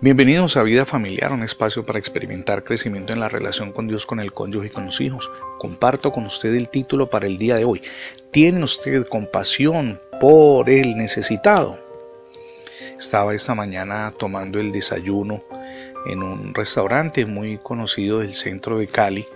Bienvenidos 0.00 0.56
a 0.56 0.62
Vida 0.62 0.84
Familiar, 0.84 1.32
un 1.32 1.42
espacio 1.42 1.82
para 1.82 1.98
experimentar 1.98 2.64
crecimiento 2.64 3.12
en 3.12 3.20
la 3.20 3.28
relación 3.28 3.72
con 3.72 3.88
Dios, 3.88 4.04
con 4.04 4.20
el 4.20 4.32
cónyuge 4.32 4.66
y 4.66 4.70
con 4.70 4.86
los 4.86 5.00
hijos. 5.00 5.30
Comparto 5.58 6.12
con 6.12 6.26
usted 6.26 6.54
el 6.54 6.68
título 6.68 7.08
para 7.08 7.26
el 7.26 7.38
día 7.38 7.56
de 7.56 7.64
hoy. 7.64 7.82
¿Tiene 8.30 8.62
usted 8.62 9.06
compasión 9.06 9.98
por 10.20 10.68
el 10.68 10.96
necesitado? 10.96 11.78
Estaba 12.98 13.34
esta 13.34 13.54
mañana 13.54 14.12
tomando 14.18 14.60
el 14.60 14.72
desayuno 14.72 15.42
en 16.06 16.22
un 16.22 16.54
restaurante 16.54 17.24
muy 17.24 17.58
conocido 17.58 18.20
del 18.20 18.34
centro 18.34 18.78
de 18.78 18.88
Cali, 18.88 19.26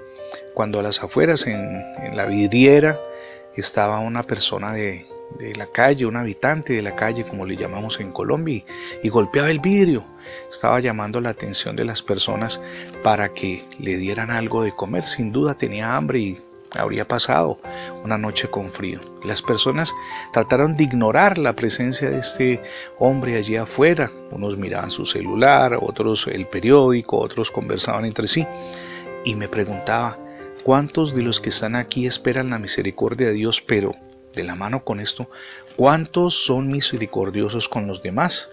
cuando 0.54 0.78
a 0.78 0.82
las 0.82 1.02
afueras, 1.02 1.46
en, 1.46 1.82
en 2.02 2.16
la 2.16 2.26
vidriera, 2.26 3.00
estaba 3.56 3.98
una 4.00 4.22
persona 4.22 4.72
de 4.72 5.06
de 5.38 5.54
la 5.54 5.66
calle, 5.66 6.06
un 6.06 6.16
habitante 6.16 6.72
de 6.72 6.82
la 6.82 6.96
calle, 6.96 7.24
como 7.24 7.46
le 7.46 7.56
llamamos 7.56 8.00
en 8.00 8.12
Colombia, 8.12 8.64
y, 9.02 9.08
golpeaba 9.08 9.50
el 9.50 9.60
vidrio. 9.60 10.04
Estaba 10.50 10.80
llamando 10.80 11.20
la 11.20 11.30
atención 11.30 11.76
de 11.76 11.84
las 11.84 12.02
personas 12.02 12.60
para 13.02 13.32
que 13.32 13.64
le 13.78 13.96
dieran 13.96 14.30
algo 14.30 14.62
de 14.62 14.74
comer. 14.74 15.04
Sin 15.04 15.32
duda 15.32 15.54
tenía 15.54 15.96
hambre 15.96 16.18
y 16.20 16.38
habría 16.72 17.06
pasado 17.06 17.58
una 18.04 18.18
noche 18.18 18.48
con 18.48 18.70
frío. 18.70 19.00
Las 19.24 19.42
personas 19.42 19.92
trataron 20.32 20.76
de 20.76 20.84
ignorar 20.84 21.38
la 21.38 21.54
presencia 21.54 22.10
de 22.10 22.18
este 22.18 22.62
hombre 22.98 23.36
allí 23.36 23.56
afuera. 23.56 24.10
Unos 24.30 24.56
miraban 24.56 24.90
su 24.90 25.04
celular, 25.04 25.78
otros 25.80 26.26
el 26.26 26.46
periódico, 26.46 27.18
otros 27.18 27.50
conversaban 27.50 28.04
entre 28.04 28.28
sí. 28.28 28.46
Y 29.24 29.34
me 29.34 29.48
preguntaba, 29.48 30.18
¿cuántos 30.62 31.14
de 31.14 31.22
los 31.22 31.40
que 31.40 31.50
están 31.50 31.74
aquí 31.74 32.06
esperan 32.06 32.50
la 32.50 32.58
misericordia 32.58 33.28
de 33.28 33.34
Dios, 33.34 33.60
pero 33.60 33.94
de 34.34 34.44
la 34.44 34.54
mano 34.54 34.84
con 34.84 35.00
esto, 35.00 35.28
¿cuántos 35.76 36.34
son 36.34 36.68
misericordiosos 36.68 37.68
con 37.68 37.86
los 37.86 38.02
demás? 38.02 38.50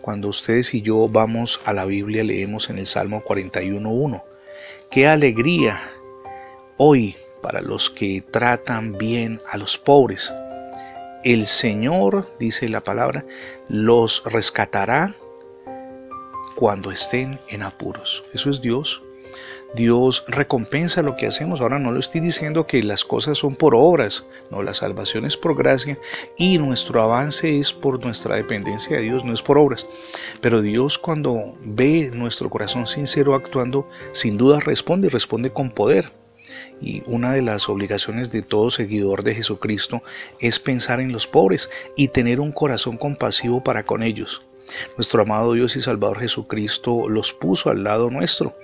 Cuando 0.00 0.28
ustedes 0.28 0.74
y 0.74 0.82
yo 0.82 1.08
vamos 1.08 1.60
a 1.64 1.72
la 1.72 1.84
Biblia, 1.84 2.24
leemos 2.24 2.70
en 2.70 2.78
el 2.78 2.86
Salmo 2.86 3.22
41.1, 3.22 4.22
qué 4.90 5.06
alegría 5.06 5.80
hoy 6.76 7.16
para 7.42 7.60
los 7.60 7.90
que 7.90 8.22
tratan 8.22 8.96
bien 8.96 9.40
a 9.46 9.58
los 9.58 9.76
pobres. 9.78 10.32
El 11.22 11.46
Señor, 11.46 12.34
dice 12.38 12.68
la 12.68 12.82
palabra, 12.82 13.24
los 13.68 14.22
rescatará 14.24 15.14
cuando 16.56 16.90
estén 16.90 17.40
en 17.48 17.62
apuros. 17.62 18.24
Eso 18.32 18.50
es 18.50 18.60
Dios. 18.62 19.02
Dios 19.74 20.24
recompensa 20.26 21.02
lo 21.02 21.16
que 21.16 21.26
hacemos. 21.26 21.60
Ahora 21.60 21.78
no 21.78 21.92
le 21.92 22.00
estoy 22.00 22.20
diciendo 22.20 22.66
que 22.66 22.82
las 22.82 23.04
cosas 23.04 23.38
son 23.38 23.54
por 23.54 23.74
obras, 23.74 24.26
no, 24.50 24.62
la 24.62 24.74
salvación 24.74 25.24
es 25.24 25.36
por 25.36 25.56
gracia 25.56 25.98
y 26.36 26.58
nuestro 26.58 27.02
avance 27.02 27.58
es 27.58 27.72
por 27.72 28.04
nuestra 28.04 28.36
dependencia 28.36 28.96
de 28.96 29.02
Dios, 29.02 29.24
no 29.24 29.32
es 29.32 29.42
por 29.42 29.58
obras. 29.58 29.86
Pero 30.40 30.60
Dios 30.60 30.98
cuando 30.98 31.54
ve 31.62 32.10
nuestro 32.12 32.50
corazón 32.50 32.86
sincero 32.86 33.34
actuando, 33.34 33.88
sin 34.12 34.36
duda 34.36 34.60
responde 34.60 35.06
y 35.06 35.10
responde 35.10 35.52
con 35.52 35.70
poder. 35.70 36.12
Y 36.80 37.02
una 37.06 37.32
de 37.32 37.42
las 37.42 37.68
obligaciones 37.68 38.30
de 38.30 38.42
todo 38.42 38.70
seguidor 38.70 39.22
de 39.22 39.34
Jesucristo 39.34 40.02
es 40.40 40.58
pensar 40.58 41.00
en 41.00 41.12
los 41.12 41.26
pobres 41.26 41.70
y 41.96 42.08
tener 42.08 42.40
un 42.40 42.52
corazón 42.52 42.96
compasivo 42.96 43.62
para 43.62 43.84
con 43.84 44.02
ellos. 44.02 44.42
Nuestro 44.96 45.22
amado 45.22 45.52
Dios 45.52 45.76
y 45.76 45.80
Salvador 45.80 46.20
Jesucristo 46.20 47.08
los 47.08 47.32
puso 47.32 47.70
al 47.70 47.84
lado 47.84 48.10
nuestro, 48.10 48.54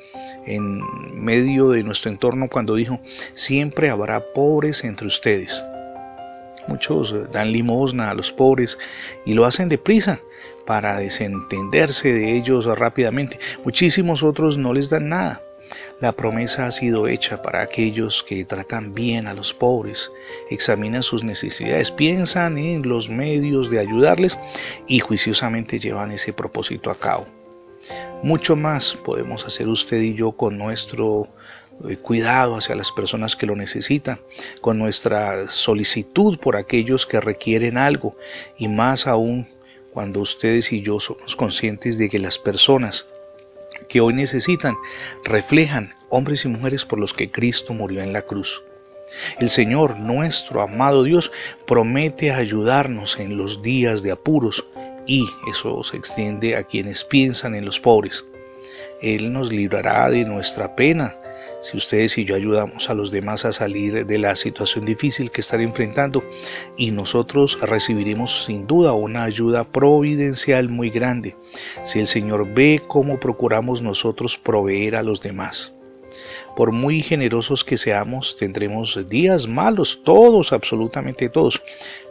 en 0.46 0.80
medio 1.14 1.70
de 1.70 1.82
nuestro 1.82 2.10
entorno, 2.10 2.48
cuando 2.48 2.74
dijo, 2.74 3.00
siempre 3.34 3.90
habrá 3.90 4.32
pobres 4.32 4.84
entre 4.84 5.06
ustedes. 5.06 5.64
Muchos 6.68 7.14
dan 7.32 7.52
limosna 7.52 8.10
a 8.10 8.14
los 8.14 8.32
pobres 8.32 8.78
y 9.24 9.34
lo 9.34 9.44
hacen 9.44 9.68
deprisa 9.68 10.20
para 10.66 10.98
desentenderse 10.98 12.12
de 12.12 12.36
ellos 12.36 12.66
rápidamente. 12.66 13.38
Muchísimos 13.64 14.22
otros 14.22 14.58
no 14.58 14.72
les 14.72 14.90
dan 14.90 15.08
nada. 15.08 15.45
La 16.00 16.12
promesa 16.12 16.66
ha 16.66 16.72
sido 16.72 17.08
hecha 17.08 17.42
para 17.42 17.62
aquellos 17.62 18.22
que 18.22 18.44
tratan 18.44 18.94
bien 18.94 19.26
a 19.26 19.34
los 19.34 19.54
pobres, 19.54 20.10
examinan 20.50 21.02
sus 21.02 21.24
necesidades, 21.24 21.90
piensan 21.90 22.58
en 22.58 22.88
los 22.88 23.08
medios 23.08 23.70
de 23.70 23.78
ayudarles 23.78 24.38
y 24.86 25.00
juiciosamente 25.00 25.78
llevan 25.78 26.12
ese 26.12 26.32
propósito 26.32 26.90
a 26.90 26.98
cabo. 26.98 27.26
Mucho 28.22 28.56
más 28.56 28.96
podemos 29.04 29.44
hacer 29.46 29.68
usted 29.68 30.00
y 30.00 30.14
yo 30.14 30.32
con 30.32 30.58
nuestro 30.58 31.28
eh, 31.88 31.96
cuidado 31.96 32.56
hacia 32.56 32.74
las 32.74 32.90
personas 32.90 33.36
que 33.36 33.46
lo 33.46 33.54
necesitan, 33.54 34.18
con 34.60 34.78
nuestra 34.78 35.48
solicitud 35.48 36.38
por 36.38 36.56
aquellos 36.56 37.06
que 37.06 37.20
requieren 37.20 37.76
algo 37.76 38.16
y 38.56 38.68
más 38.68 39.06
aún 39.06 39.46
cuando 39.92 40.20
ustedes 40.20 40.72
y 40.72 40.80
yo 40.80 41.00
somos 41.00 41.36
conscientes 41.36 41.98
de 41.98 42.08
que 42.08 42.18
las 42.18 42.38
personas 42.38 43.06
que 43.88 44.00
hoy 44.00 44.14
necesitan 44.14 44.76
reflejan 45.24 45.94
hombres 46.08 46.44
y 46.44 46.48
mujeres 46.48 46.84
por 46.84 46.98
los 46.98 47.14
que 47.14 47.30
Cristo 47.30 47.74
murió 47.74 48.02
en 48.02 48.12
la 48.12 48.22
cruz. 48.22 48.62
El 49.38 49.50
Señor, 49.50 49.98
nuestro 49.98 50.60
amado 50.60 51.04
Dios, 51.04 51.32
promete 51.66 52.32
ayudarnos 52.32 53.18
en 53.18 53.36
los 53.36 53.62
días 53.62 54.02
de 54.02 54.12
apuros 54.12 54.66
y 55.06 55.24
eso 55.50 55.82
se 55.82 55.96
extiende 55.96 56.56
a 56.56 56.64
quienes 56.64 57.04
piensan 57.04 57.54
en 57.54 57.64
los 57.64 57.78
pobres. 57.78 58.24
Él 59.00 59.32
nos 59.32 59.52
librará 59.52 60.10
de 60.10 60.24
nuestra 60.24 60.74
pena 60.74 61.14
si 61.66 61.76
ustedes 61.76 62.16
y 62.16 62.24
yo 62.24 62.36
ayudamos 62.36 62.88
a 62.90 62.94
los 62.94 63.10
demás 63.10 63.44
a 63.44 63.52
salir 63.52 64.06
de 64.06 64.18
la 64.18 64.36
situación 64.36 64.84
difícil 64.84 65.32
que 65.32 65.40
están 65.40 65.60
enfrentando 65.60 66.22
y 66.76 66.92
nosotros 66.92 67.58
recibiremos 67.60 68.44
sin 68.44 68.68
duda 68.68 68.92
una 68.92 69.24
ayuda 69.24 69.64
providencial 69.64 70.68
muy 70.68 70.90
grande 70.90 71.36
si 71.82 71.98
el 71.98 72.06
Señor 72.06 72.54
ve 72.54 72.82
cómo 72.86 73.18
procuramos 73.18 73.82
nosotros 73.82 74.38
proveer 74.38 74.94
a 74.94 75.02
los 75.02 75.20
demás. 75.20 75.75
Por 76.56 76.72
muy 76.72 77.02
generosos 77.02 77.62
que 77.62 77.76
seamos, 77.76 78.34
tendremos 78.34 78.98
días 79.08 79.46
malos, 79.46 80.00
todos, 80.02 80.54
absolutamente 80.54 81.28
todos. 81.28 81.62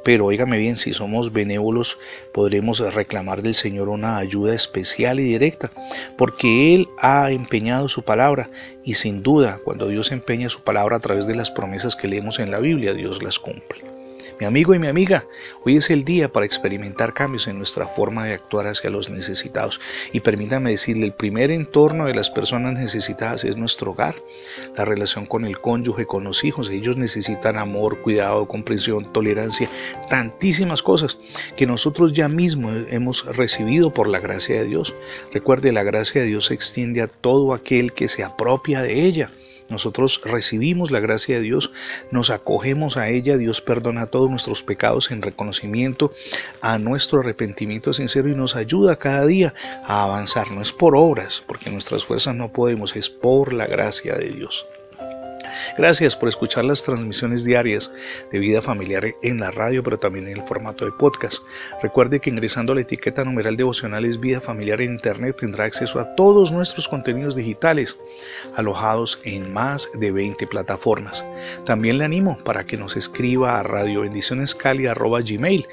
Pero 0.04 0.28
óigame 0.28 0.60
bien, 0.60 0.78
si 0.78 0.94
somos 0.94 1.34
benévolos, 1.34 1.98
podremos 2.32 2.80
reclamar 2.94 3.42
del 3.42 3.56
Señor 3.56 3.90
una 3.90 4.18
ayuda 4.18 4.54
especial 4.54 5.20
y 5.20 5.24
directa, 5.24 5.72
porque 6.16 6.76
Él 6.76 6.88
ha 7.00 7.32
empeñado 7.32 7.90
su 7.90 8.04
palabra 8.04 8.52
y 8.84 8.94
sin 8.94 9.24
duda, 9.24 9.60
cuando 9.64 9.88
Dios 9.88 10.12
empeña 10.12 10.48
su 10.50 10.62
palabra 10.62 10.98
a 10.98 11.02
través 11.02 11.26
de 11.26 11.34
las 11.34 11.50
promesas 11.50 11.96
que 11.96 12.08
leemos 12.08 12.38
en 12.40 12.52
la 12.52 12.60
Biblia, 12.60 12.94
Dios 12.94 13.24
las 13.24 13.40
cumple. 13.40 13.95
Mi 14.38 14.46
amigo 14.46 14.75
y 14.75 14.79
mi 14.79 14.88
amiga, 14.88 15.25
hoy 15.63 15.78
es 15.78 15.90
el 15.90 16.03
día 16.03 16.34
para 16.34 16.46
experimentar 16.46 17.13
cambios 17.13 17.47
en 17.47 17.57
nuestra 17.57 17.88
forma 17.88 18.25
de 18.25 18.34
actuar 18.34 18.68
hacia 18.68 18.90
los 18.90 19.09
necesitados. 19.09 19.79
Y 20.12 20.19
permítame 20.19 20.72
decirle, 20.72 21.06
el 21.06 21.13
primer 21.13 21.51
entorno 21.51 22.06
de 22.06 22.16
las 22.16 22.29
personas 22.29 22.73
necesitadas 22.73 23.46
es 23.46 23.56
nuestro 23.56 23.91
hogar, 23.91 24.16
la 24.75 24.84
relación 24.84 25.25
con 25.25 25.46
el 25.46 25.59
cónyuge, 25.59 26.06
con 26.06 26.25
los 26.25 26.44
hijos. 26.44 26.69
Ellos 26.69 26.97
necesitan 26.97 27.57
amor, 27.57 28.01
cuidado, 28.01 28.46
comprensión, 28.46 29.13
tolerancia, 29.13 29.69
tantísimas 30.09 30.84
cosas 30.84 31.17
que 31.56 31.66
nosotros 31.66 32.12
ya 32.12 32.28
mismo 32.28 32.72
hemos 32.72 33.25
recibido 33.38 33.94
por 33.94 34.09
la 34.09 34.19
gracia 34.19 34.57
de 34.57 34.66
Dios. 34.67 34.96
Recuerde, 35.31 35.72
la 35.72 35.84
gracia 35.84 36.19
de 36.19 36.28
Dios 36.28 36.47
se 36.47 36.56
extiende 36.56 37.02
a 37.02 37.07
todo 37.07 37.53
aquel 37.53 37.94
que 37.94 38.09
se 38.09 38.25
apropia 38.25 38.81
de 38.81 39.06
ella. 39.06 39.31
Nosotros 39.70 40.22
recibimos 40.24 40.92
la 40.92 41.00
gracia 41.00 41.36
de 41.36 41.42
Dios, 41.42 41.72
nos 42.12 42.30
acogemos 42.30 42.98
a 42.98 43.09
ella, 43.09 43.38
Dios 43.38 43.62
perdona 43.62 44.08
todos 44.08 44.30
nuestros 44.30 44.64
pecados 44.64 45.12
en 45.12 45.22
reconocimiento 45.22 46.14
a 46.62 46.78
nuestro 46.78 47.20
arrepentimiento 47.20 47.94
sincero 47.94 48.30
y 48.30 48.36
nos 48.36 48.56
ayuda 48.56 48.98
cada 48.98 49.26
día 49.26 49.53
a 49.84 50.03
avanzar. 50.03 50.52
No 50.52 50.62
es 50.62 50.72
por 50.72 50.96
obras, 50.96 51.44
porque 51.48 51.70
nuestras 51.70 52.06
fuerzas 52.06 52.36
no 52.36 52.52
podemos, 52.52 52.96
es 52.96 53.09
por 53.09 53.53
la 53.53 53.66
gracia 53.66 54.16
de 54.16 54.30
Dios. 54.30 54.66
Gracias 55.78 56.16
por 56.16 56.30
escuchar 56.30 56.66
las 56.66 56.84
transmisiones 56.84 57.44
diarias 57.44 57.92
de 58.32 58.40
vida 58.40 58.62
familiar 58.62 59.14
en 59.22 59.40
la 59.40 59.52
radio, 59.52 59.84
pero 59.84 60.00
también 60.00 60.28
en 60.28 60.38
el 60.38 60.48
formato 60.48 60.86
de 60.86 60.92
podcast. 60.92 61.44
Recuerde 61.82 62.20
que 62.20 62.30
ingresando 62.30 62.72
a 62.72 62.76
la 62.76 62.82
etiqueta 62.82 63.24
numeral 63.24 63.58
devocionales 63.58 64.20
vida 64.20 64.42
familiar 64.42 64.82
en 64.82 64.94
internet 64.94 65.38
tendrá 65.40 65.66
acceso 65.66 66.00
a 66.00 66.16
todos 66.16 66.52
nuestros 66.52 66.88
contenidos 66.88 67.35
digitales 67.35 67.97
alojados 68.56 69.20
en 69.24 69.53
más 69.53 69.90
de 69.94 70.12
20 70.12 70.47
plataformas. 70.47 71.26
También 71.66 71.97
le 71.97 72.06
animo 72.06 72.38
para 72.44 72.66
que 72.66 72.78
nos 72.78 72.97
escriba 72.97 73.59
a 73.59 73.64
radiobendicionescali.gmail. 73.64 75.68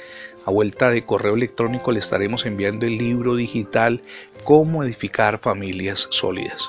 A 0.45 0.51
vuelta 0.51 0.91
de 0.91 1.05
correo 1.05 1.35
electrónico 1.35 1.93
le 1.93 2.01
estaremos 2.01 2.47
enviando 2.47 2.85
el 2.85 2.99
libro 2.99 3.37
digital 3.37 4.03
Cómo 4.45 4.83
edificar 4.83 5.39
familias 5.39 6.09
sólidas. 6.11 6.69